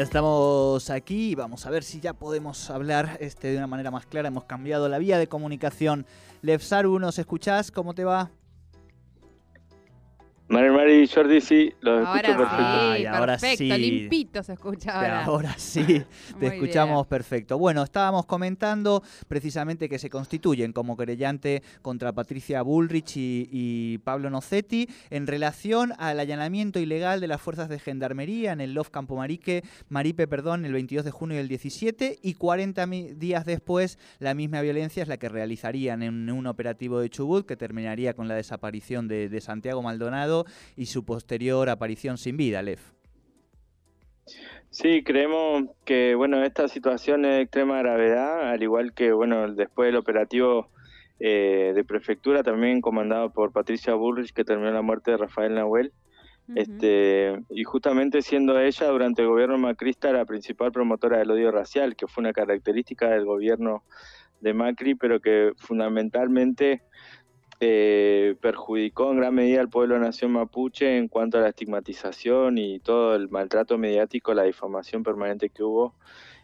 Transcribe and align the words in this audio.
Estamos 0.00 0.88
aquí, 0.88 1.34
vamos 1.34 1.66
a 1.66 1.70
ver 1.70 1.84
si 1.84 2.00
ya 2.00 2.14
podemos 2.14 2.70
hablar 2.70 3.18
este, 3.20 3.48
de 3.48 3.58
una 3.58 3.66
manera 3.66 3.90
más 3.90 4.06
clara. 4.06 4.28
Hemos 4.28 4.44
cambiado 4.44 4.88
la 4.88 4.96
vía 4.96 5.18
de 5.18 5.26
comunicación. 5.26 6.06
Lefsaru, 6.40 6.98
¿nos 6.98 7.18
escuchás? 7.18 7.70
¿Cómo 7.70 7.92
te 7.92 8.04
va? 8.04 8.30
Mari 10.50 10.68
Mari 10.70 11.06
Jordi, 11.06 11.40
sí, 11.40 11.72
los 11.80 12.04
ahora 12.04 12.20
escucho 12.28 12.38
perfecto. 12.38 12.64
Sí, 12.64 12.78
Ay, 12.90 13.06
ahora 13.06 13.32
perfecto, 13.38 13.56
sí. 13.56 13.68
limpito 13.78 14.42
se 14.42 14.52
escucha 14.54 14.92
ahora. 14.96 15.24
Ahora 15.24 15.54
sí, 15.56 15.84
te 16.40 16.46
escuchamos 16.48 16.96
bien. 17.06 17.08
perfecto. 17.08 17.56
Bueno, 17.56 17.84
estábamos 17.84 18.26
comentando 18.26 19.00
precisamente 19.28 19.88
que 19.88 20.00
se 20.00 20.10
constituyen 20.10 20.72
como 20.72 20.96
querellante 20.96 21.62
contra 21.82 22.12
Patricia 22.12 22.62
Bullrich 22.62 23.16
y, 23.16 23.48
y 23.52 23.98
Pablo 23.98 24.28
Nocetti 24.28 24.88
en 25.10 25.28
relación 25.28 25.92
al 25.98 26.18
allanamiento 26.18 26.80
ilegal 26.80 27.20
de 27.20 27.28
las 27.28 27.40
fuerzas 27.40 27.68
de 27.68 27.78
gendarmería 27.78 28.50
en 28.50 28.60
el 28.60 28.74
LOF 28.74 28.90
Campo 28.90 29.14
Marique, 29.14 29.62
Maripe, 29.88 30.26
perdón, 30.26 30.64
el 30.64 30.72
22 30.72 31.04
de 31.04 31.10
junio 31.12 31.36
del 31.36 31.46
17 31.46 32.18
y 32.22 32.34
40 32.34 32.86
mi- 32.86 33.12
días 33.14 33.44
después 33.46 34.00
la 34.18 34.34
misma 34.34 34.62
violencia 34.62 35.00
es 35.04 35.08
la 35.08 35.16
que 35.16 35.28
realizarían 35.28 36.02
en 36.02 36.28
un 36.28 36.48
operativo 36.48 36.98
de 36.98 37.08
Chubut 37.08 37.46
que 37.46 37.56
terminaría 37.56 38.14
con 38.14 38.26
la 38.26 38.34
desaparición 38.34 39.06
de, 39.06 39.28
de 39.28 39.40
Santiago 39.40 39.80
Maldonado 39.80 40.39
y 40.76 40.86
su 40.86 41.04
posterior 41.04 41.68
aparición 41.68 42.18
sin 42.18 42.36
vida, 42.36 42.62
Lef. 42.62 42.92
Sí, 44.70 45.02
creemos 45.02 45.64
que 45.84 46.14
bueno 46.14 46.44
esta 46.44 46.68
situación 46.68 47.24
es 47.24 47.32
de 47.32 47.40
extrema 47.42 47.78
gravedad, 47.78 48.50
al 48.50 48.62
igual 48.62 48.94
que 48.94 49.12
bueno 49.12 49.52
después 49.52 49.88
del 49.88 49.96
operativo 49.96 50.68
eh, 51.18 51.72
de 51.74 51.84
prefectura 51.84 52.42
también 52.42 52.80
comandado 52.80 53.30
por 53.30 53.52
Patricia 53.52 53.94
Bullrich 53.94 54.32
que 54.32 54.44
terminó 54.44 54.70
la 54.70 54.82
muerte 54.82 55.10
de 55.10 55.16
Rafael 55.16 55.54
Nahuel. 55.54 55.92
Este, 56.56 57.38
y 57.50 57.62
justamente 57.62 58.22
siendo 58.22 58.58
ella 58.58 58.88
durante 58.88 59.22
el 59.22 59.28
gobierno 59.28 59.56
macrista 59.56 60.12
la 60.12 60.24
principal 60.24 60.72
promotora 60.72 61.18
del 61.18 61.30
odio 61.30 61.52
racial, 61.52 61.94
que 61.94 62.08
fue 62.08 62.22
una 62.22 62.32
característica 62.32 63.08
del 63.08 63.24
gobierno 63.24 63.84
de 64.40 64.54
Macri, 64.54 64.94
pero 64.94 65.20
que 65.20 65.52
fundamentalmente 65.58 66.82
eh, 67.60 68.36
perjudicó 68.40 69.10
en 69.10 69.18
gran 69.18 69.34
medida 69.34 69.60
al 69.60 69.68
pueblo 69.68 69.98
nación 69.98 70.32
mapuche 70.32 70.96
en 70.96 71.08
cuanto 71.08 71.38
a 71.38 71.42
la 71.42 71.50
estigmatización 71.50 72.56
y 72.56 72.80
todo 72.80 73.14
el 73.14 73.28
maltrato 73.28 73.76
mediático, 73.76 74.32
la 74.32 74.44
difamación 74.44 75.02
permanente 75.02 75.50
que 75.50 75.62
hubo. 75.62 75.94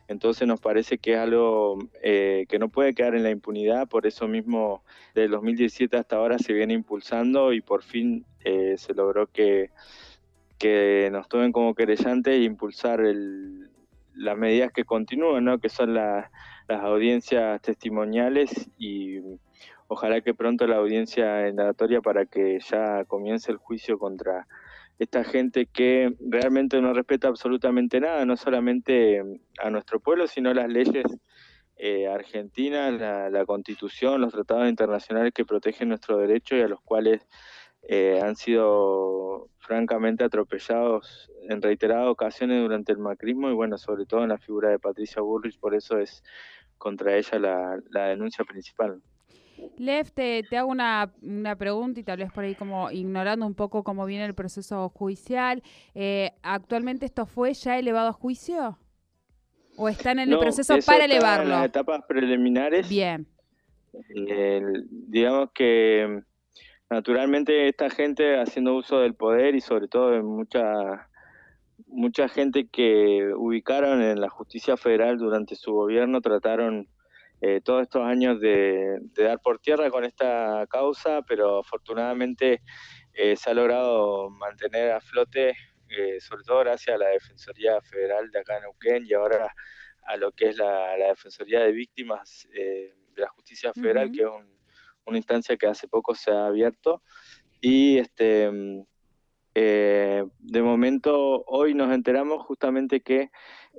Entonces 0.08 0.46
nos 0.46 0.60
parece 0.60 0.98
que 0.98 1.14
es 1.14 1.18
algo 1.18 1.78
eh, 2.02 2.44
que 2.48 2.58
no 2.58 2.68
puede 2.68 2.94
quedar 2.94 3.14
en 3.16 3.22
la 3.24 3.30
impunidad, 3.30 3.88
por 3.88 4.06
eso 4.06 4.28
mismo 4.28 4.84
del 5.14 5.30
2017 5.32 5.96
hasta 5.96 6.16
ahora 6.16 6.38
se 6.38 6.52
viene 6.52 6.74
impulsando 6.74 7.52
y 7.52 7.60
por 7.60 7.82
fin 7.82 8.24
eh, 8.44 8.74
se 8.76 8.94
logró 8.94 9.26
que, 9.26 9.70
nos 11.10 11.28
tomen 11.28 11.52
como 11.52 11.74
querellantes 11.74 12.34
e 12.34 12.42
impulsar 12.42 13.00
el- 13.00 13.68
las 14.14 14.36
medidas 14.38 14.72
que 14.72 14.84
continúan, 14.84 15.44
¿no? 15.44 15.58
que 15.58 15.68
son 15.68 15.94
la- 15.94 16.30
las 16.68 16.82
audiencias 16.82 17.60
testimoniales 17.62 18.70
y 18.78 19.18
ojalá 19.88 20.20
que 20.20 20.34
pronto 20.34 20.66
la 20.66 20.76
audiencia 20.76 21.48
indagatoria 21.48 22.00
para 22.00 22.26
que 22.26 22.58
ya 22.60 23.04
comience 23.04 23.50
el 23.50 23.58
juicio 23.58 23.98
contra 23.98 24.46
esta 24.98 25.24
gente 25.24 25.66
que 25.66 26.14
realmente 26.20 26.80
no 26.80 26.92
respeta 26.92 27.28
absolutamente 27.28 28.00
nada, 28.00 28.24
no 28.24 28.36
solamente 28.36 29.22
a 29.58 29.70
nuestro 29.70 30.00
pueblo, 30.00 30.26
sino 30.26 30.54
las 30.54 30.68
leyes 30.68 31.04
eh, 31.76 32.08
argentinas, 32.08 32.94
la, 32.94 33.28
la 33.28 33.44
constitución, 33.44 34.22
los 34.22 34.32
tratados 34.32 34.68
internacionales 34.68 35.32
que 35.34 35.44
protegen 35.44 35.90
nuestro 35.90 36.16
derecho 36.16 36.56
y 36.56 36.62
a 36.62 36.68
los 36.68 36.80
cuales 36.80 37.26
eh, 37.88 38.20
han 38.22 38.34
sido 38.34 39.48
francamente 39.58 40.24
atropellados 40.24 41.30
en 41.48 41.62
reiteradas 41.62 42.08
ocasiones 42.08 42.62
durante 42.62 42.92
el 42.92 42.98
macrismo 42.98 43.50
y 43.50 43.54
bueno, 43.54 43.78
sobre 43.78 44.06
todo 44.06 44.22
en 44.22 44.30
la 44.30 44.38
figura 44.38 44.70
de 44.70 44.78
Patricia 44.78 45.22
Bullrich, 45.22 45.58
por 45.60 45.74
eso 45.74 45.98
es 45.98 46.24
contra 46.78 47.16
ella 47.16 47.38
la, 47.38 47.80
la 47.90 48.06
denuncia 48.06 48.44
principal. 48.44 49.02
Lev, 49.78 50.10
te, 50.10 50.42
te 50.42 50.56
hago 50.56 50.70
una, 50.70 51.12
una 51.22 51.56
pregunta 51.56 52.00
y 52.00 52.02
tal 52.02 52.18
vez 52.18 52.32
por 52.32 52.44
ahí 52.44 52.54
como 52.54 52.90
ignorando 52.90 53.46
un 53.46 53.54
poco 53.54 53.82
cómo 53.84 54.06
viene 54.06 54.24
el 54.24 54.34
proceso 54.34 54.88
judicial. 54.90 55.62
Eh, 55.94 56.32
¿Actualmente 56.42 57.06
esto 57.06 57.26
fue 57.26 57.52
ya 57.54 57.78
elevado 57.78 58.08
a 58.08 58.12
juicio? 58.12 58.78
¿O 59.76 59.88
están 59.88 60.18
en 60.18 60.28
el 60.30 60.34
No, 60.36 60.40
proceso 60.40 60.74
eso 60.74 60.86
para 60.86 61.04
está 61.04 61.14
En 61.14 61.20
elevarlo? 61.20 61.50
las 61.50 61.66
etapas 61.66 62.00
preliminares. 62.08 62.88
Bien. 62.88 63.26
El- 64.08 64.86
digamos 64.90 65.50
que 65.52 66.22
naturalmente 66.90 67.68
esta 67.68 67.90
gente 67.90 68.38
haciendo 68.38 68.76
uso 68.76 69.00
del 69.00 69.14
poder 69.14 69.54
y 69.54 69.60
sobre 69.60 69.88
todo 69.88 70.10
de 70.10 70.22
mucha 70.22 71.08
mucha 71.88 72.28
gente 72.28 72.68
que 72.68 73.32
ubicaron 73.36 74.02
en 74.02 74.20
la 74.20 74.28
justicia 74.30 74.76
federal 74.76 75.18
durante 75.18 75.56
su 75.56 75.72
gobierno 75.72 76.20
trataron 76.20 76.88
eh, 77.40 77.60
todos 77.62 77.82
estos 77.82 78.02
años 78.02 78.40
de, 78.40 78.98
de 79.00 79.24
dar 79.24 79.38
por 79.40 79.58
tierra 79.58 79.90
con 79.90 80.04
esta 80.04 80.66
causa, 80.68 81.22
pero 81.22 81.58
afortunadamente 81.60 82.62
eh, 83.12 83.36
se 83.36 83.50
ha 83.50 83.54
logrado 83.54 84.30
mantener 84.30 84.92
a 84.92 85.00
flote, 85.00 85.50
eh, 85.88 86.20
sobre 86.20 86.44
todo 86.44 86.60
gracias 86.60 86.94
a 86.96 86.98
la 86.98 87.08
Defensoría 87.08 87.80
Federal 87.82 88.30
de 88.30 88.38
acá 88.38 88.56
en 88.56 88.62
Neuquén 88.62 89.06
y 89.06 89.12
ahora 89.12 89.52
a 90.06 90.16
lo 90.16 90.32
que 90.32 90.48
es 90.50 90.56
la, 90.56 90.96
la 90.96 91.08
Defensoría 91.08 91.60
de 91.60 91.72
Víctimas 91.72 92.48
eh, 92.54 92.94
de 93.14 93.22
la 93.22 93.28
Justicia 93.28 93.72
Federal, 93.72 94.06
Ujú. 94.06 94.14
que 94.16 94.22
es 94.22 94.28
un- 94.28 94.56
una 95.06 95.18
instancia 95.18 95.56
que 95.56 95.66
hace 95.68 95.86
poco 95.86 96.14
se 96.16 96.32
ha 96.32 96.46
abierto. 96.46 97.00
Y 97.60 97.98
este 97.98 98.50
eh, 99.58 100.22
de 100.40 100.60
momento, 100.60 101.42
hoy 101.46 101.72
nos 101.72 101.90
enteramos 101.90 102.44
justamente 102.44 103.00
que 103.00 103.30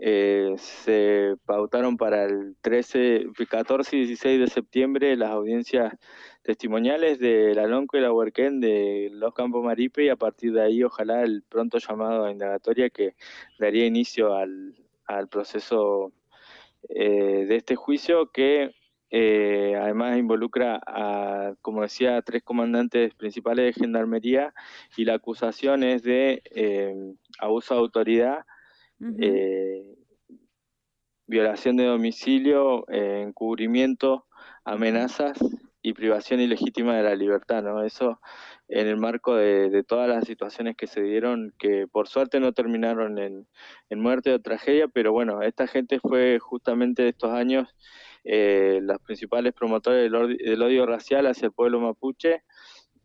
eh, 0.02 0.56
se 0.58 1.36
pautaron 1.46 1.98
para 1.98 2.24
el 2.24 2.56
13, 2.62 3.28
14 3.48 3.96
y 3.96 4.00
16 4.08 4.40
de 4.40 4.48
septiembre 4.48 5.16
las 5.16 5.30
audiencias 5.30 5.94
testimoniales 6.42 7.20
de 7.20 7.54
la 7.54 7.68
Lonco 7.68 7.96
y 7.96 8.02
la 8.02 8.12
Huerquén 8.12 8.60
de 8.60 9.10
los 9.12 9.36
Campos 9.36 9.64
Maripe 9.64 10.06
y 10.06 10.10
a 10.10 10.16
partir 10.16 10.52
de 10.54 10.64
ahí 10.64 10.84
ojalá 10.84 11.22
el 11.22 11.44
pronto 11.44 11.78
llamado 11.78 12.26
a 12.26 12.32
indagatoria 12.32 12.90
que 12.90 13.14
daría 13.60 13.86
inicio 13.86 14.34
al, 14.34 14.74
al 15.06 15.28
proceso 15.28 16.12
eh, 16.90 17.46
de 17.48 17.56
este 17.56 17.76
juicio 17.76 18.32
que 18.32 18.74
eh, 19.10 19.76
además 19.80 20.18
involucra 20.18 20.80
a, 20.86 21.54
como 21.62 21.82
decía, 21.82 22.18
a 22.18 22.22
tres 22.22 22.44
comandantes 22.44 23.14
principales 23.16 23.66
de 23.66 23.82
gendarmería 23.82 24.54
y 24.98 25.06
la 25.06 25.16
acusación 25.16 25.84
es 25.84 26.04
de 26.04 26.42
eh, 26.46 26.96
abuso 27.40 27.76
de 27.76 27.80
autoridad, 27.80 28.46
eh, 29.20 29.96
violación 31.26 31.78
de 31.78 31.86
domicilio, 31.86 32.86
eh, 32.90 33.24
encubrimiento, 33.28 34.26
amenazas 34.66 35.38
y 35.82 35.94
privación 35.94 36.42
ilegítima 36.42 36.98
de 36.98 37.04
la 37.04 37.16
libertad, 37.16 37.64
¿no? 37.64 37.84
Eso 37.84 38.20
en 38.68 38.88
el 38.88 38.98
marco 38.98 39.36
de, 39.36 39.70
de 39.70 39.84
todas 39.84 40.10
las 40.10 40.26
situaciones 40.26 40.76
que 40.76 40.88
se 40.88 41.02
dieron, 41.02 41.54
que 41.58 41.88
por 41.88 42.10
suerte 42.10 42.42
no 42.42 42.52
terminaron 42.52 43.18
en, 43.18 43.48
en 43.90 44.00
muerte 44.00 44.34
o 44.34 44.42
tragedia, 44.42 44.90
pero 44.90 45.14
bueno, 45.14 45.42
esta 45.42 45.68
gente 45.68 46.00
fue 46.00 46.40
justamente 46.40 47.08
estos 47.08 47.32
años 47.32 47.70
eh, 48.30 48.82
las 48.84 49.00
principales 49.00 49.54
promotores 49.54 50.12
del, 50.12 50.38
del 50.38 50.62
odio 50.62 50.86
racial 50.86 51.28
hacia 51.28 51.46
el 51.46 51.54
pueblo 51.54 51.80
mapuche 51.80 52.44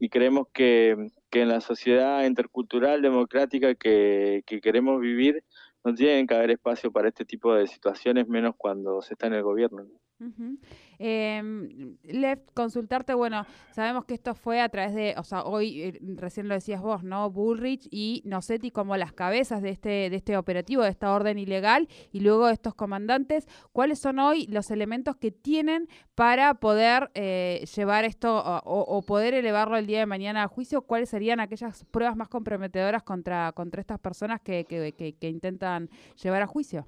y 0.00 0.08
creemos 0.08 0.48
que, 0.52 0.96
que 1.30 1.42
en 1.42 1.48
la 1.48 1.60
sociedad 1.60 2.24
intercultural 2.24 3.02
democrática 3.02 3.76
que, 3.76 4.42
que 4.46 4.60
queremos 4.60 5.00
vivir 5.00 5.44
no 5.84 5.94
tiene 5.94 6.26
que 6.26 6.34
haber 6.34 6.50
espacio 6.50 6.90
para 6.90 7.08
este 7.08 7.24
tipo 7.24 7.54
de 7.54 7.68
situaciones, 7.68 8.26
menos 8.26 8.54
cuando 8.56 9.00
se 9.00 9.14
está 9.14 9.28
en 9.28 9.34
el 9.34 9.44
gobierno. 9.44 9.86
Ujú. 10.22 10.56
Em, 11.00 11.96
Lev, 12.04 12.38
consultarte, 12.54 13.12
bueno, 13.12 13.44
sabemos 13.72 14.04
que 14.04 14.14
esto 14.14 14.36
fue 14.36 14.60
a 14.60 14.68
través 14.68 14.94
de, 14.94 15.14
o 15.18 15.24
sea, 15.24 15.42
hoy 15.42 15.82
eh, 15.82 15.98
recién 16.14 16.46
lo 16.46 16.54
decías 16.54 16.80
vos, 16.80 17.02
¿no? 17.02 17.28
Bullrich 17.28 17.88
y 17.90 18.22
Nocetti 18.24 18.70
como 18.70 18.96
las 18.96 19.12
cabezas 19.12 19.62
de 19.62 19.70
este, 19.70 19.88
de 20.10 20.14
este 20.16 20.36
operativo, 20.36 20.84
de 20.84 20.90
esta 20.90 21.12
orden 21.12 21.38
ilegal, 21.40 21.88
y 22.12 22.20
luego 22.20 22.48
estos 22.48 22.74
comandantes, 22.76 23.48
¿cuáles 23.72 23.98
son 23.98 24.20
hoy 24.20 24.46
los 24.46 24.70
elementos 24.70 25.16
que 25.16 25.32
tienen 25.32 25.88
para 26.14 26.54
poder 26.54 27.10
eh, 27.14 27.64
llevar 27.74 28.04
esto 28.04 28.40
o, 28.64 29.02
poder 29.02 29.34
elevarlo 29.34 29.76
el 29.76 29.86
día 29.86 29.98
de 29.98 30.06
mañana 30.06 30.44
a 30.44 30.48
juicio? 30.48 30.82
¿Cuáles 30.82 31.08
serían 31.08 31.40
aquellas 31.40 31.84
pruebas 31.86 32.16
más 32.16 32.28
comprometedoras 32.28 33.02
contra, 33.02 33.50
contra 33.52 33.80
estas 33.80 33.98
personas 33.98 34.40
que- 34.40 34.64
que- 34.66 35.14
que 35.18 35.28
intentan 35.28 35.90
llevar 36.22 36.42
a 36.42 36.46
juicio? 36.46 36.86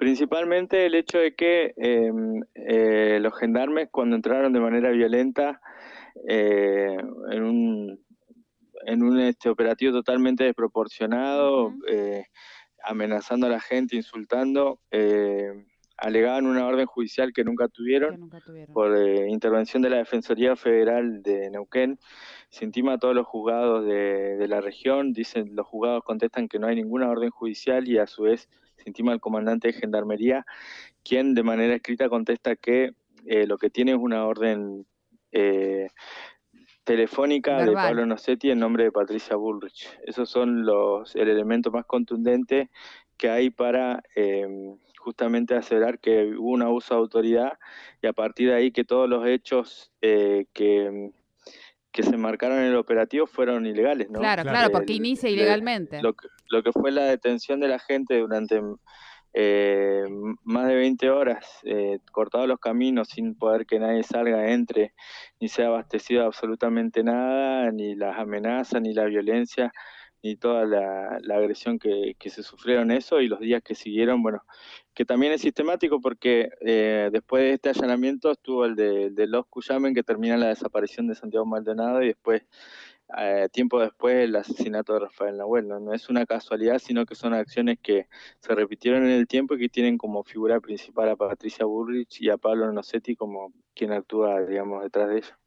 Principalmente 0.00 0.86
el 0.86 0.94
hecho 0.94 1.18
de 1.18 1.34
que 1.34 1.74
eh, 1.76 2.10
eh, 2.54 3.18
los 3.20 3.36
gendarmes 3.36 3.90
cuando 3.92 4.16
entraron 4.16 4.50
de 4.50 4.58
manera 4.58 4.88
violenta 4.92 5.60
eh, 6.26 6.96
en 7.30 7.42
un, 7.42 8.02
en 8.86 9.02
un 9.02 9.20
este, 9.20 9.50
operativo 9.50 9.92
totalmente 9.92 10.44
desproporcionado, 10.44 11.74
eh, 11.86 12.24
amenazando 12.82 13.46
a 13.46 13.50
la 13.50 13.60
gente, 13.60 13.94
insultando, 13.94 14.80
eh, 14.90 15.66
alegaban 15.98 16.46
una 16.46 16.66
orden 16.66 16.86
judicial 16.86 17.34
que 17.34 17.44
nunca 17.44 17.68
tuvieron, 17.68 18.30
por 18.72 18.96
eh, 18.96 19.28
intervención 19.28 19.82
de 19.82 19.90
la 19.90 19.98
Defensoría 19.98 20.56
Federal 20.56 21.22
de 21.22 21.50
Neuquén. 21.50 21.98
Se 22.48 22.64
intima 22.64 22.94
a 22.94 22.98
todos 22.98 23.14
los 23.14 23.26
juzgados 23.26 23.84
de, 23.84 24.38
de, 24.38 24.48
la 24.48 24.62
región, 24.62 25.12
dicen 25.12 25.54
los 25.54 25.66
juzgados 25.66 26.04
contestan 26.04 26.48
que 26.48 26.58
no 26.58 26.68
hay 26.68 26.76
ninguna 26.76 27.10
orden 27.10 27.28
judicial 27.28 27.86
y 27.86 27.98
a 27.98 28.06
su 28.06 28.22
vez 28.22 28.48
intima 28.86 29.12
al 29.12 29.20
comandante 29.20 29.68
de 29.68 29.74
Gendarmería, 29.74 30.46
quien 31.02 31.34
de 31.34 31.42
manera 31.42 31.74
escrita 31.74 32.08
contesta 32.08 32.56
que 32.56 32.94
eh, 33.26 33.46
lo 33.46 33.58
que 33.58 33.70
tiene 33.70 33.92
es 33.92 33.98
una 33.98 34.26
orden 34.26 34.86
eh, 35.32 35.88
telefónica 36.84 37.64
de 37.64 37.72
Pablo 37.72 38.06
Nocetti 38.06 38.50
en 38.50 38.58
nombre 38.58 38.84
de 38.84 38.92
Patricia 38.92 39.36
Bullrich. 39.36 39.88
Esos 40.04 40.28
son 40.28 40.64
los 40.64 41.14
el 41.14 41.28
elemento 41.28 41.70
más 41.70 41.84
contundente 41.84 42.70
que 43.16 43.28
hay 43.28 43.50
para 43.50 44.02
em, 44.14 44.76
justamente 44.98 45.54
aseverar 45.54 45.98
que 45.98 46.34
hubo 46.36 46.50
un 46.50 46.62
abuso 46.62 46.94
de 46.94 47.00
autoridad 47.00 47.58
y 48.02 48.06
a 48.06 48.12
partir 48.12 48.48
de 48.48 48.54
ahí 48.54 48.70
que 48.72 48.84
todos 48.84 49.08
los 49.08 49.26
hechos 49.26 49.92
eh, 50.00 50.46
que, 50.52 51.10
que 51.92 52.02
se 52.02 52.16
marcaron 52.16 52.58
en 52.58 52.66
el 52.66 52.76
operativo 52.76 53.26
fueron 53.26 53.66
ilegales, 53.66 54.10
¿no? 54.10 54.20
Claro, 54.20 54.42
claro, 54.42 54.70
porque 54.72 54.94
inicia 54.94 55.28
ilegalmente. 55.28 56.00
lo, 56.02 56.14
lo, 56.50 56.62
que 56.62 56.72
fue 56.72 56.90
la 56.92 57.04
detención 57.04 57.60
de 57.60 57.68
la 57.68 57.78
gente 57.78 58.18
durante 58.18 58.60
eh, 59.32 60.04
más 60.42 60.66
de 60.66 60.74
20 60.74 61.10
horas 61.10 61.46
eh, 61.62 62.00
cortados 62.10 62.48
los 62.48 62.58
caminos 62.58 63.08
sin 63.08 63.36
poder 63.36 63.64
que 63.64 63.78
nadie 63.78 64.02
salga, 64.02 64.50
entre, 64.52 64.94
ni 65.40 65.48
sea 65.48 65.68
abastecido 65.68 66.24
absolutamente 66.24 67.04
nada, 67.04 67.70
ni 67.70 67.94
las 67.94 68.18
amenazas, 68.18 68.82
ni 68.82 68.92
la 68.92 69.04
violencia, 69.04 69.72
ni 70.22 70.36
toda 70.36 70.66
la, 70.66 71.36
agresión 71.36 71.78
que, 71.78 72.14
se 72.20 72.42
sufrieron 72.42 72.90
eso 72.90 73.20
y 73.20 73.28
los 73.28 73.40
días 73.40 73.62
que 73.62 73.74
siguieron, 73.74 74.22
bueno, 74.22 74.42
que 74.94 75.04
también 75.04 75.32
es 75.32 75.40
sistemático 75.42 76.00
porque 76.00 76.50
eh, 76.60 77.08
después 77.12 77.42
de 77.42 77.52
este 77.54 77.68
allanamiento 77.70 78.32
estuvo 78.32 78.64
el 78.64 78.74
de, 78.76 79.10
de 79.10 79.26
Los 79.26 79.46
Cuyamen 79.46 79.94
que 79.94 80.02
termina 80.02 80.36
la 80.36 80.48
desaparición 80.48 81.06
de 81.06 81.14
Santiago 81.14 81.46
Maldonado 81.46 82.02
y 82.02 82.08
después 82.08 82.42
eh, 83.18 83.48
tiempo 83.52 83.80
después 83.80 84.16
el 84.16 84.36
asesinato 84.36 84.94
de 84.94 85.00
Rafael 85.00 85.36
Nahuel. 85.36 85.68
¿no? 85.68 85.92
es 85.92 86.08
una 86.08 86.26
casualidad, 86.26 86.78
sino 86.78 87.06
que 87.06 87.14
son 87.14 87.34
acciones 87.34 87.78
que 87.82 88.08
se 88.40 88.54
repitieron 88.54 89.04
en 89.04 89.12
el 89.12 89.26
tiempo 89.26 89.54
y 89.54 89.58
que 89.58 89.68
tienen 89.68 89.98
como 89.98 90.24
figura 90.24 90.60
principal 90.60 91.08
a 91.08 91.16
Patricia 91.16 91.64
Burrich 91.64 92.20
y 92.20 92.30
a 92.30 92.36
Pablo 92.36 92.72
Nocetti 92.72 93.16
como 93.16 93.52
quien 93.74 93.92
actúa, 93.92 94.40
digamos, 94.42 94.82
detrás 94.82 95.08
de 95.08 95.18
ella. 95.18 95.39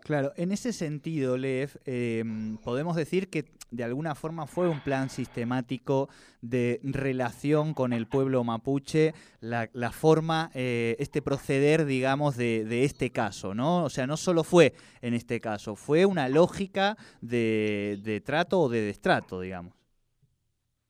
Claro, 0.00 0.32
en 0.36 0.50
ese 0.50 0.72
sentido, 0.72 1.36
Lev, 1.36 1.78
em, 1.84 2.56
podemos 2.58 2.96
decir 2.96 3.28
que 3.28 3.44
de 3.70 3.84
alguna 3.84 4.14
forma 4.14 4.46
fue 4.46 4.68
un 4.68 4.80
plan 4.80 5.10
sistemático 5.10 6.08
de 6.40 6.80
relación 6.82 7.74
con 7.74 7.92
el 7.92 8.06
pueblo 8.06 8.42
mapuche, 8.42 9.14
la, 9.40 9.68
forma, 9.92 10.50
eh, 10.54 10.96
este 10.98 11.22
proceder, 11.22 11.84
digamos, 11.84 12.36
de, 12.36 12.84
este 12.84 13.10
caso, 13.10 13.54
¿no? 13.54 13.84
O 13.84 13.90
sea, 13.90 14.06
no 14.06 14.16
solo 14.16 14.42
fue 14.42 14.74
en 15.02 15.14
este 15.14 15.40
caso, 15.40 15.76
fue 15.76 16.06
una 16.06 16.28
lógica 16.28 16.96
de, 17.20 18.00
de 18.02 18.20
trato 18.20 18.60
o 18.60 18.68
de 18.68 18.80
destrato, 18.82 19.40
digamos. 19.40 19.74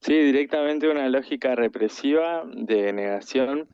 Sí, 0.01 0.15
directamente 0.15 0.89
una 0.89 1.07
lógica 1.11 1.55
represiva 1.55 2.45
de 2.47 2.91
negación 2.95 3.69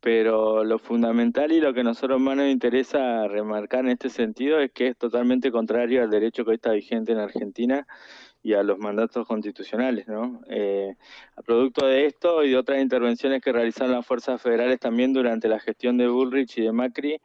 pero 0.00 0.64
lo 0.64 0.78
fundamental 0.78 1.52
y 1.52 1.60
lo 1.60 1.74
que 1.74 1.80
a 1.80 1.84
nosotros 1.84 2.20
más 2.20 2.36
nos 2.36 2.48
interesa 2.48 3.28
remarcar 3.28 3.84
en 3.84 3.92
este 3.92 4.08
sentido 4.08 4.58
es 4.60 4.72
que 4.72 4.88
es 4.88 4.96
totalmente 4.96 5.52
contrario 5.52 6.02
al 6.02 6.10
derecho 6.10 6.44
que 6.44 6.54
está 6.54 6.72
vigente 6.72 7.12
en 7.12 7.18
Argentina 7.18 7.86
y 8.42 8.54
a 8.54 8.62
los 8.62 8.78
mandatos 8.78 9.26
constitucionales, 9.26 10.08
¿no? 10.08 10.40
Eh, 10.48 10.94
a 11.36 11.42
producto 11.42 11.86
de 11.86 12.06
esto 12.06 12.42
y 12.42 12.50
de 12.50 12.56
otras 12.56 12.80
intervenciones 12.80 13.42
que 13.42 13.52
realizaron 13.52 13.92
las 13.92 14.06
fuerzas 14.06 14.40
federales 14.40 14.80
también 14.80 15.12
durante 15.12 15.48
la 15.48 15.60
gestión 15.60 15.98
de 15.98 16.08
Bullrich 16.08 16.56
y 16.58 16.62
de 16.62 16.72
Macri, 16.72 17.20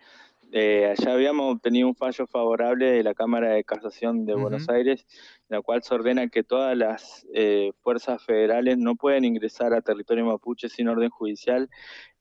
eh, 0.52 0.94
allá 0.98 1.14
habíamos 1.14 1.56
obtenido 1.56 1.88
un 1.88 1.96
fallo 1.96 2.28
favorable 2.28 2.92
de 2.92 3.04
la 3.04 3.14
Cámara 3.14 3.52
de 3.52 3.64
Casación 3.64 4.26
de 4.26 4.36
Buenos 4.36 4.70
Aires, 4.70 5.06
en 5.50 5.58
la 5.58 5.62
cual 5.62 5.84
se 5.84 5.94
ordena 5.94 6.30
que 6.30 6.44
todas 6.44 6.78
las 6.78 7.26
eh, 7.34 7.72
fuerzas 7.82 8.24
federales 8.24 8.78
no 8.78 8.96
pueden 8.96 9.26
ingresar 9.26 9.74
a 9.74 9.82
territorio 9.82 10.26
mapuche 10.26 10.70
sin 10.70 10.88
orden 10.88 11.10
judicial 11.10 11.70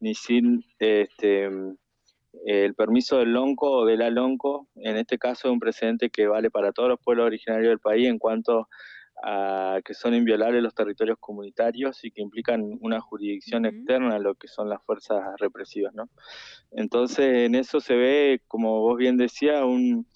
ni 0.00 0.14
sin 0.14 0.64
este, 0.78 1.50
el 2.44 2.74
permiso 2.74 3.18
del 3.18 3.32
lonco 3.32 3.70
o 3.70 3.86
de 3.86 3.96
la 3.96 4.10
lonco. 4.10 4.68
En 4.76 4.96
este 4.96 5.18
caso 5.18 5.48
es 5.48 5.52
un 5.52 5.60
precedente 5.60 6.10
que 6.10 6.26
vale 6.26 6.50
para 6.50 6.72
todos 6.72 6.88
los 6.88 7.00
pueblos 7.00 7.26
originarios 7.26 7.68
del 7.68 7.78
país 7.78 8.08
en 8.08 8.18
cuanto 8.18 8.60
a 8.60 8.68
que 9.84 9.94
son 9.94 10.14
inviolables 10.14 10.62
los 10.62 10.74
territorios 10.74 11.18
comunitarios 11.18 12.04
y 12.04 12.10
que 12.10 12.22
implican 12.22 12.78
una 12.80 13.00
jurisdicción 13.00 13.66
externa 13.66 14.16
a 14.16 14.18
lo 14.18 14.34
que 14.34 14.48
son 14.48 14.68
las 14.68 14.82
fuerzas 14.82 15.22
represivas, 15.38 15.94
¿no? 15.94 16.08
Entonces, 16.70 17.46
en 17.46 17.54
eso 17.54 17.80
se 17.80 17.94
ve, 17.94 18.42
como 18.48 18.80
vos 18.80 18.96
bien 18.96 19.16
decías, 19.16 19.62
un, 19.62 20.06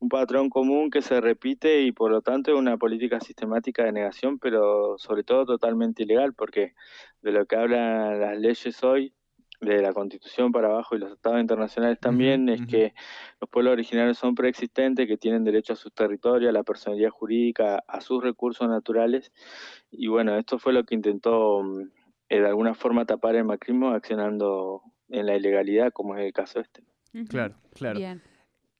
un 0.00 0.08
patrón 0.08 0.48
común 0.48 0.90
que 0.90 1.02
se 1.02 1.20
repite 1.20 1.82
y 1.82 1.92
por 1.92 2.10
lo 2.10 2.22
tanto 2.22 2.52
es 2.52 2.58
una 2.58 2.76
política 2.76 3.20
sistemática 3.20 3.84
de 3.84 3.92
negación, 3.92 4.38
pero 4.38 4.96
sobre 4.98 5.24
todo 5.24 5.44
totalmente 5.44 6.04
ilegal, 6.04 6.34
porque 6.34 6.74
de 7.22 7.32
lo 7.32 7.46
que 7.46 7.56
hablan 7.56 8.20
las 8.20 8.38
leyes 8.38 8.82
hoy 8.84 9.12
de 9.60 9.82
la 9.82 9.92
Constitución 9.92 10.52
para 10.52 10.68
abajo 10.68 10.94
y 10.94 10.98
los 10.98 11.12
estados 11.12 11.40
internacionales 11.40 11.98
también, 12.00 12.48
es 12.48 12.64
que 12.66 12.94
los 13.40 13.50
pueblos 13.50 13.72
originarios 13.72 14.18
son 14.18 14.34
preexistentes, 14.34 15.06
que 15.06 15.16
tienen 15.16 15.44
derecho 15.44 15.72
a 15.72 15.76
sus 15.76 15.92
territorios, 15.92 16.50
a 16.50 16.52
la 16.52 16.62
personalidad 16.62 17.10
jurídica, 17.10 17.82
a 17.86 18.00
sus 18.00 18.22
recursos 18.22 18.68
naturales. 18.68 19.32
Y 19.90 20.06
bueno, 20.06 20.36
esto 20.36 20.58
fue 20.58 20.72
lo 20.72 20.84
que 20.84 20.94
intentó 20.94 21.62
mm, 21.62 21.82
eh, 22.28 22.40
de 22.40 22.46
alguna 22.46 22.74
forma 22.74 23.04
tapar 23.04 23.34
el 23.36 23.44
macrismo 23.44 23.90
accionando 23.90 24.82
en 25.08 25.26
la 25.26 25.36
ilegalidad, 25.36 25.92
como 25.92 26.16
es 26.16 26.24
el 26.24 26.32
caso 26.32 26.60
este. 26.60 26.82
Claro, 27.28 27.54
claro. 27.74 27.98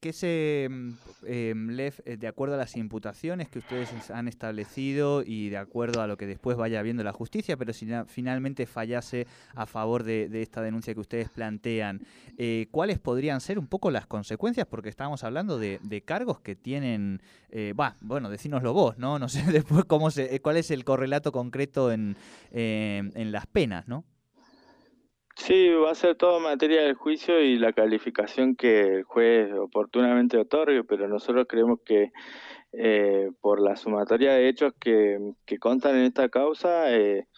¿Qué 0.01 0.13
se, 0.13 0.69
mm, 0.71 0.91
eh, 1.27 1.93
eh, 2.05 2.17
de 2.17 2.29
acuerdo 2.29 2.55
a 2.55 2.59
las 2.59 2.77
imputaciones 2.77 3.49
que 3.49 3.59
ustedes 3.59 4.13
han 4.13 4.29
establecido 4.29 5.25
y 5.27 5.49
de 5.49 5.57
acuerdo 5.57 6.01
a 6.01 6.07
lo 6.07 6.17
que 6.17 6.29
después 6.29 6.57
vaya 6.57 6.81
viendo 6.83 7.03
la 7.03 7.13
justicia, 7.13 7.57
pero 7.57 7.73
si 7.73 7.89
finalmente 8.07 8.67
fallase 8.67 9.27
a 9.57 9.67
favor 9.67 10.05
de, 10.05 10.29
esta 10.41 10.63
denuncia 10.63 10.95
que 10.95 11.01
ustedes 11.01 11.31
plantean, 11.31 12.01
eh, 12.37 12.69
¿cuáles 12.71 13.01
podrían 13.01 13.41
ser 13.41 13.59
un 13.59 13.67
poco 13.67 13.91
las 13.91 14.07
consecuencias? 14.07 14.69
Porque 14.69 14.89
estamos 14.89 15.25
hablando 15.25 15.59
de, 15.59 16.03
cargos 16.07 16.39
que 16.39 16.55
tienen, 16.55 17.21
va, 17.53 17.97
bueno, 18.01 18.31
decínoslo 18.31 18.73
vos, 18.73 18.99
¿no? 18.99 19.19
No 19.19 19.29
sé 19.29 19.43
después 19.51 19.85
cómo 19.85 20.13
se, 20.13 20.41
cuál 20.41 20.59
es 20.59 20.71
el 20.71 20.85
correlato 20.85 21.33
concreto 21.33 21.91
en, 21.91 22.17
en 22.53 23.33
las 23.33 23.47
penas, 23.49 23.89
¿no? 23.89 24.05
Sí, 25.39 25.69
va 25.71 25.93
a 25.93 25.95
ser 25.95 26.17
todo 26.17 26.41
materia 26.41 26.83
del 26.83 26.95
juicio 26.95 27.41
y 27.41 27.59
la 27.59 27.73
calificación 27.73 28.57
que 28.57 28.81
el 28.81 29.05
juez 29.05 29.51
oportunamente 29.55 30.37
otorgue, 30.37 30.85
pero 30.85 31.09
nosotros 31.09 31.47
creemos 31.49 31.79
que 31.85 32.11
eh, 32.73 33.31
por 33.41 33.61
la 33.61 33.77
sumatoria 33.77 34.33
de 34.35 34.49
hechos 34.49 34.75
que, 34.79 35.19
que 35.47 35.59
constan 35.59 35.97
en 35.97 36.05
esta 36.05 36.29
causa, 36.29 36.93
eh, 36.95 37.29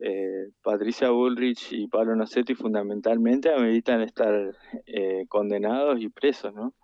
eh, 0.00 0.48
Patricia 0.62 1.10
Bullrich 1.10 1.72
y 1.72 1.86
Pablo 1.86 2.16
Nocetti 2.16 2.54
fundamentalmente 2.54 3.52
ameritan 3.52 4.02
estar 4.02 4.54
eh, 4.86 5.24
condenados 5.28 6.00
y 6.00 6.08
presos, 6.08 6.52
¿no? 6.52 6.74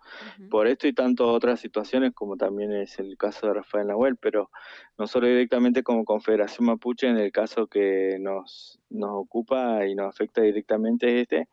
Por 0.49 0.67
esto 0.67 0.87
y 0.87 0.93
tantas 0.93 1.27
otras 1.27 1.59
situaciones, 1.59 2.13
como 2.13 2.37
también 2.37 2.71
es 2.71 2.99
el 2.99 3.17
caso 3.17 3.47
de 3.47 3.55
Rafael 3.55 3.87
Nahuel, 3.87 4.17
pero 4.17 4.49
nosotros 4.97 5.29
directamente 5.29 5.83
como 5.83 6.05
Confederación 6.05 6.67
Mapuche, 6.67 7.07
en 7.07 7.17
el 7.17 7.31
caso 7.31 7.67
que 7.67 8.17
nos, 8.19 8.79
nos 8.89 9.11
ocupa 9.13 9.85
y 9.85 9.95
nos 9.95 10.07
afecta 10.07 10.41
directamente 10.41 11.07
es 11.07 11.21
este, 11.23 11.49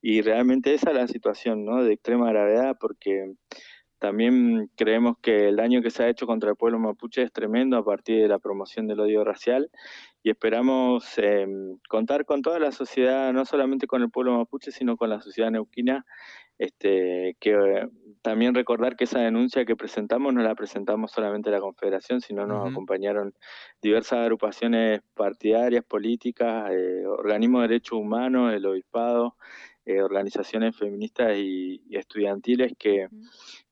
y 0.00 0.22
realmente 0.22 0.74
esa 0.74 0.90
es 0.90 0.96
la 0.96 1.08
situación, 1.08 1.64
¿no? 1.64 1.82
De 1.82 1.92
extrema 1.92 2.30
gravedad, 2.30 2.76
porque 2.80 3.34
también 4.00 4.70
creemos 4.76 5.18
que 5.20 5.50
el 5.50 5.56
daño 5.56 5.82
que 5.82 5.90
se 5.90 6.02
ha 6.02 6.08
hecho 6.08 6.26
contra 6.26 6.50
el 6.50 6.56
pueblo 6.56 6.78
mapuche 6.78 7.22
es 7.22 7.32
tremendo 7.32 7.76
a 7.76 7.84
partir 7.84 8.22
de 8.22 8.28
la 8.28 8.38
promoción 8.38 8.86
del 8.88 8.98
odio 9.00 9.24
racial 9.24 9.70
y 10.22 10.30
esperamos 10.30 11.18
em, 11.18 11.78
contar 11.86 12.24
con 12.24 12.40
toda 12.40 12.58
la 12.58 12.72
sociedad, 12.72 13.30
no 13.34 13.44
solamente 13.44 13.86
con 13.86 14.00
el 14.00 14.10
pueblo 14.10 14.38
mapuche, 14.38 14.72
sino 14.72 14.96
con 14.96 15.10
la 15.10 15.20
sociedad 15.20 15.50
neuquina, 15.50 16.06
este, 16.56 17.36
que 17.40 17.50
eh, 17.50 17.88
también 18.22 18.54
recordar 18.54 18.96
que 18.96 19.04
esa 19.04 19.20
denuncia 19.20 19.66
que 19.66 19.76
presentamos 19.76 20.32
no 20.32 20.42
la 20.42 20.54
presentamos 20.54 21.12
solamente 21.12 21.50
la 21.50 21.60
Confederación, 21.60 22.22
sino 22.22 22.46
nos 22.46 22.70
acompañaron 22.70 23.34
diversas 23.82 24.20
agrupaciones 24.20 25.02
partidarias, 25.14 25.84
políticas, 25.84 26.70
eh, 26.70 27.06
organismos 27.06 27.62
de 27.62 27.68
derechos 27.68 27.98
humanos, 27.98 28.54
el 28.54 28.64
obispado, 28.64 29.36
eh, 29.86 30.02
organizaciones 30.02 30.76
feministas 30.76 31.36
y, 31.36 31.82
estudiantiles 31.90 32.74
que, 32.78 33.08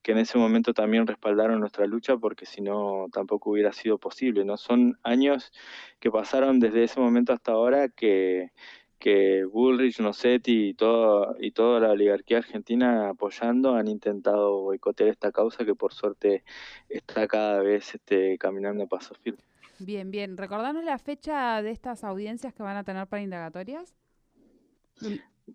que, 0.09 0.13
en 0.13 0.19
ese 0.19 0.39
momento 0.39 0.73
también 0.73 1.07
respaldaron 1.07 1.61
nuestra 1.61 1.85
lucha 1.85 2.17
porque 2.17 2.47
si 2.47 2.63
no 2.63 3.09
tampoco 3.13 3.51
hubiera 3.51 3.75
sido 3.75 3.99
posible. 3.99 4.43
¿no? 4.43 4.57
Son 4.57 4.99
años 5.03 5.53
que 6.01 6.11
pasaron 6.11 6.61
desde 6.61 6.85
ese 6.85 6.99
momento 6.99 7.35
hasta 7.35 7.53
ahora 7.53 7.91
que, 7.91 8.53
que 8.99 9.45
Bullrich, 9.45 10.01
Nocetti 10.01 10.69
y, 10.71 10.75
todo, 10.75 11.37
y 11.39 11.51
toda 11.51 11.81
la 11.81 11.91
oligarquía 11.91 12.39
argentina 12.39 13.11
apoyando 13.11 13.75
han 13.75 13.87
intentado 13.87 14.63
boicotear 14.63 15.11
esta 15.11 15.31
causa 15.31 15.67
que 15.67 15.75
por 15.75 15.93
suerte 15.93 16.43
está 16.89 17.29
cada 17.29 17.61
vez 17.61 17.95
este, 17.95 18.39
caminando 18.39 18.85
a 18.85 18.87
paso 18.87 19.15
firme. 19.15 19.43
Bien, 19.79 20.11
bien. 20.11 20.39
¿Recordanos 20.39 20.85
la 20.85 20.99
fecha 20.99 21.61
de 21.61 21.71
estas 21.71 22.03
audiencias 22.03 22.55
que 22.55 22.63
van 22.63 22.79
a 22.79 22.85
tener 22.85 23.07
para 23.09 23.21
indagatorias? 23.21 23.95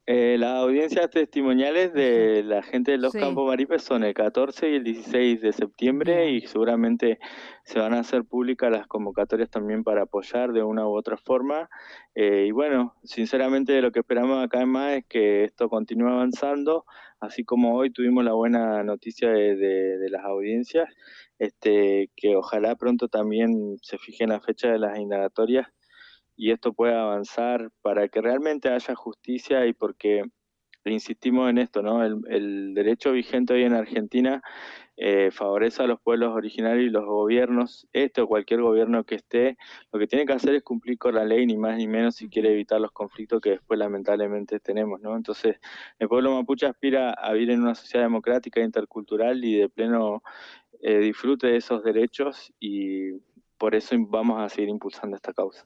Eh, 0.06 0.38
las 0.40 0.58
audiencias 0.60 1.10
testimoniales 1.10 1.94
de 1.94 2.44
la 2.44 2.64
gente 2.64 2.92
de 2.92 2.98
los 2.98 3.14
Campos 3.14 3.48
Maripes 3.48 3.84
son 3.84 4.04
el 4.04 4.14
14 4.14 4.70
y 4.70 4.76
el 4.76 4.84
16 4.84 5.42
de 5.42 5.54
septiembre 5.54 6.32
y 6.32 6.42
seguramente 6.42 7.20
se 7.64 7.80
van 7.80 7.94
a 7.94 8.00
hacer 8.00 8.24
públicas 8.26 8.72
las 8.72 8.88
convocatorias 8.88 9.50
también 9.50 9.84
para 9.84 10.04
apoyar 10.04 10.52
de 10.52 10.64
una 10.64 10.88
u 10.88 10.96
otra 10.96 11.18
forma. 11.18 11.70
Eh, 12.16 12.46
y 12.48 12.52
bueno, 12.52 12.96
sinceramente 13.04 13.82
lo 13.82 13.92
que 13.92 14.00
esperamos 14.00 14.44
acá 14.44 14.62
en 14.62 14.70
más 14.70 14.98
es 14.98 15.06
que 15.06 15.44
esto 15.44 15.70
continúe 15.70 16.10
avanzando, 16.10 16.86
así 17.20 17.44
como 17.44 17.76
hoy 17.76 17.92
tuvimos 17.92 18.24
la 18.24 18.34
buena 18.34 18.84
noticia 18.84 19.30
de, 19.30 20.08
las 20.10 20.24
audiencias, 20.26 20.90
este, 21.40 22.10
que 22.16 22.36
ojalá 22.36 22.76
pronto 22.76 23.08
también 23.08 23.78
se 23.82 23.98
fije 23.98 24.24
en 24.24 24.32
la 24.32 24.42
fecha 24.42 24.72
de 24.72 24.80
las 24.80 24.98
indagatorias 25.00 25.68
y 26.36 26.52
esto 26.52 26.74
pueda 26.74 27.02
avanzar 27.02 27.70
para 27.82 28.08
que 28.08 28.22
realmente 28.22 28.70
haya 28.70 28.96
justicia 28.96 29.66
y 29.66 29.74
porque 29.74 30.24
insistimos 30.92 31.50
en 31.50 31.58
esto, 31.60 31.82
¿no? 31.82 32.04
El, 32.04 32.74
derecho 32.74 33.12
vigente 33.12 33.54
hoy 33.54 33.64
en 33.64 33.74
Argentina 33.74 34.42
eh, 34.98 35.32
favorece 35.32 35.84
a 35.84 35.88
los 35.88 36.00
pueblos 36.02 36.36
originarios 36.36 36.88
y 36.88 36.90
los 36.90 37.06
gobiernos, 37.06 37.88
este 37.94 38.22
o 38.22 38.28
cualquier 38.28 38.62
gobierno 38.62 39.04
que 39.04 39.16
esté, 39.16 39.58
lo 39.92 40.00
que 40.00 40.08
tiene 40.08 40.26
que 40.26 40.34
hacer 40.34 40.56
es 40.56 40.64
cumplir 40.64 40.98
con 40.98 41.16
la 41.16 41.26
ley, 41.26 41.46
ni 41.46 41.58
más 41.58 41.78
ni 41.78 41.88
menos, 41.88 42.16
si 42.16 42.30
quiere 42.30 42.52
evitar 42.52 42.82
los 42.82 42.92
conflictos 42.92 43.42
que 43.42 43.52
después 43.52 43.80
lamentablemente 43.80 44.60
tenemos, 44.60 45.00
¿no? 45.02 45.16
Entonces, 45.16 45.58
el 46.00 46.08
pueblo 46.08 46.34
mapuche 46.34 46.66
aspira 46.66 47.12
a 47.12 47.34
vivir 47.34 47.52
en 47.52 47.62
una 47.62 47.76
sociedad 47.76 48.06
democrática, 48.06 48.62
intercultural 48.62 49.44
y 49.44 49.58
de 49.58 49.70
pleno 49.70 50.22
eh, 50.82 51.00
disfrute 51.00 51.48
de 51.48 51.58
esos 51.58 51.84
derechos 51.84 52.54
y 52.60 53.14
por 53.58 53.76
eso 53.76 53.96
vamos 54.00 54.42
a 54.42 54.50
seguir 54.50 54.70
impulsando 54.70 55.16
esta 55.16 55.34
causa. 55.34 55.66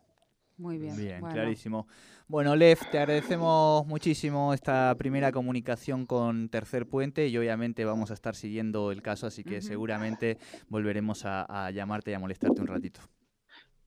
Muy 0.57 0.79
bien. 0.79 0.97
Bien, 0.97 1.21
clarísimo. 1.21 1.87
Bueno, 2.27 2.55
Lev, 2.55 2.79
te 2.91 2.97
agradecemos 2.97 3.85
muchísimo 3.85 4.53
esta 4.53 4.95
primera 4.97 5.31
comunicación 5.31 6.07
con 6.07 6.49
Tercer 6.49 6.87
Puente 6.87 7.27
y 7.27 7.37
obviamente 7.37 7.85
vamos 7.85 8.09
a 8.09 8.15
estar 8.15 8.35
siguiendo 8.35 8.91
el 8.91 9.03
caso, 9.03 9.27
así 9.27 9.43
que 9.43 9.61
seguramente 9.61 10.37
volveremos 10.67 11.25
a, 11.25 11.69
llamarte 11.71 12.11
y 12.11 12.13
a 12.15 12.19
molestarte 12.19 12.61
un 12.61 12.67
ratito. 12.67 13.01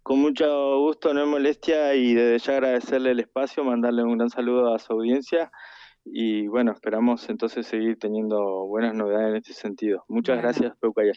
Con 0.03 0.21
mucho 0.21 0.79
gusto, 0.79 1.13
no 1.13 1.23
es 1.23 1.29
molestia 1.29 1.95
y 1.95 2.15
desde 2.15 2.39
ya 2.39 2.53
agradecerle 2.53 3.11
el 3.11 3.21
espacio, 3.21 3.65
mandarle 3.65 4.05
un 4.05 4.17
gran 4.17 4.31
saludo 4.31 4.73
a 4.73 4.79
su 4.79 4.93
audiencia 4.93 5.51
y 6.05 6.47
bueno, 6.47 6.73
esperamos 6.73 7.29
entonces 7.29 7.67
seguir 7.67 7.99
teniendo 7.99 8.67
buenas 8.67 8.95
novedades 8.95 9.31
en 9.31 9.37
este 9.37 9.53
sentido. 9.53 10.05
Muchas 10.09 10.39
gracias, 10.39 10.73
Peucaya. 10.81 11.13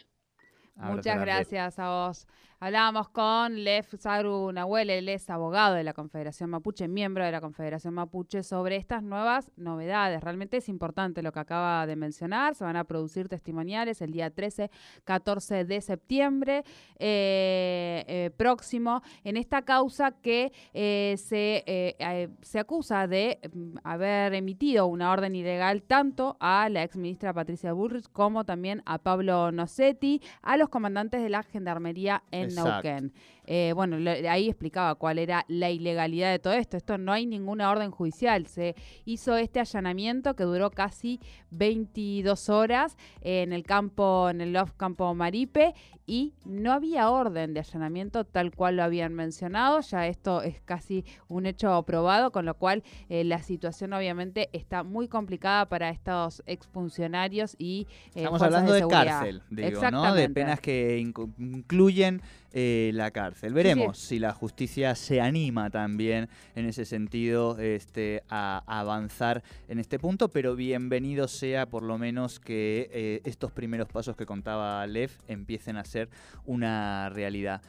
Muchas 0.76 1.20
gracias 1.20 1.78
a 1.78 1.88
vos. 1.88 2.26
Hablábamos 2.64 3.10
con 3.10 3.62
Lev 3.62 3.84
Saru 3.98 4.50
Nahuel, 4.50 4.88
él 4.88 5.10
es 5.10 5.28
abogado 5.28 5.74
de 5.74 5.84
la 5.84 5.92
Confederación 5.92 6.48
Mapuche, 6.48 6.88
miembro 6.88 7.22
de 7.22 7.30
la 7.30 7.42
Confederación 7.42 7.92
Mapuche, 7.92 8.42
sobre 8.42 8.76
estas 8.76 9.02
nuevas 9.02 9.50
novedades. 9.58 10.24
Realmente 10.24 10.56
es 10.56 10.70
importante 10.70 11.20
lo 11.20 11.30
que 11.30 11.40
acaba 11.40 11.86
de 11.86 11.94
mencionar. 11.94 12.54
Se 12.54 12.64
van 12.64 12.76
a 12.76 12.84
producir 12.84 13.28
testimoniales 13.28 14.00
el 14.00 14.12
día 14.12 14.30
13, 14.30 14.70
14 15.04 15.66
de 15.66 15.80
septiembre 15.82 16.64
eh, 16.98 18.02
eh, 18.08 18.30
próximo 18.34 19.02
en 19.24 19.36
esta 19.36 19.60
causa 19.60 20.12
que 20.12 20.50
eh, 20.72 21.16
se, 21.18 21.98
se 22.40 22.58
acusa 22.58 23.06
de 23.06 23.40
mm, 23.52 23.74
haber 23.84 24.32
emitido 24.32 24.86
una 24.86 25.12
orden 25.12 25.36
ilegal 25.36 25.82
tanto 25.82 26.38
a 26.40 26.70
la 26.70 26.82
ex 26.82 26.96
ministra 26.96 27.34
Patricia 27.34 27.74
Bullrich 27.74 28.10
como 28.10 28.46
también 28.46 28.82
a 28.86 28.96
Pablo 28.96 29.52
Nocetti, 29.52 30.22
a 30.40 30.56
los 30.56 30.70
comandantes 30.70 31.22
de 31.22 31.28
la 31.28 31.42
Gendarmería 31.42 32.22
en 32.30 32.53
Exacto. 32.56 32.88
Neuquén. 32.88 33.12
Eh, 33.46 33.72
bueno, 33.74 33.96
ahí 34.28 34.48
explicaba 34.48 34.94
cuál 34.94 35.18
era 35.18 35.44
la 35.48 35.70
ilegalidad 35.70 36.30
de 36.30 36.38
todo 36.38 36.54
esto. 36.54 36.76
Esto 36.76 36.98
no 36.98 37.12
hay 37.12 37.26
ninguna 37.26 37.70
orden 37.70 37.90
judicial. 37.90 38.46
Se 38.46 38.74
hizo 39.04 39.36
este 39.36 39.60
allanamiento 39.60 40.34
que 40.34 40.44
duró 40.44 40.70
casi 40.70 41.20
22 41.50 42.48
horas 42.48 42.96
en 43.20 43.52
el 43.52 43.64
campo, 43.64 44.30
en 44.30 44.40
el 44.40 44.52
Love 44.52 44.72
Campo 44.76 45.14
Maripe, 45.14 45.74
y 46.06 46.34
no 46.44 46.72
había 46.72 47.08
orden 47.08 47.54
de 47.54 47.60
allanamiento 47.60 48.24
tal 48.24 48.54
cual 48.54 48.76
lo 48.76 48.82
habían 48.82 49.14
mencionado. 49.14 49.80
Ya 49.80 50.06
esto 50.06 50.42
es 50.42 50.60
casi 50.60 51.04
un 51.28 51.46
hecho 51.46 51.82
probado, 51.84 52.30
con 52.30 52.44
lo 52.44 52.54
cual 52.54 52.82
eh, 53.08 53.24
la 53.24 53.42
situación 53.42 53.92
obviamente 53.92 54.50
está 54.52 54.82
muy 54.82 55.08
complicada 55.08 55.66
para 55.66 55.90
estos 55.90 56.42
exfuncionarios 56.46 57.56
y 57.58 57.86
eh, 58.08 58.20
estamos 58.20 58.42
hablando 58.42 58.72
de, 58.72 58.86
cárcel, 58.86 59.42
digo, 59.50 59.90
¿no? 59.90 60.14
De 60.14 60.28
penas 60.28 60.60
que 60.60 60.98
incluyen 60.98 62.22
la 62.52 63.10
cárcel. 63.10 63.33
Veremos 63.40 63.98
si 63.98 64.18
la 64.18 64.32
justicia 64.32 64.94
se 64.94 65.20
anima 65.20 65.70
también 65.70 66.28
en 66.54 66.66
ese 66.66 66.84
sentido 66.84 67.58
este, 67.58 68.22
a, 68.28 68.62
avanzar 68.66 69.42
en 69.68 69.78
este 69.78 69.98
punto, 69.98 70.28
pero 70.28 70.56
bienvenido 70.56 71.28
sea 71.28 71.66
por 71.66 71.82
lo 71.82 71.98
menos 71.98 72.40
que 72.40 73.20
estos 73.24 73.52
primeros 73.52 73.88
pasos 73.88 74.16
que 74.16 74.26
contaba 74.26 74.86
Lev 74.86 75.10
empiecen 75.28 75.76
a 75.76 75.84
ser 75.84 76.08
una 76.46 77.08
realidad. 77.10 77.62